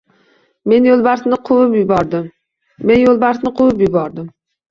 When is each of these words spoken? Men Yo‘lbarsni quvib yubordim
Men 0.71 0.87
Yo‘lbarsni 0.87 1.37
quvib 1.49 1.75
yubordim 3.81 4.25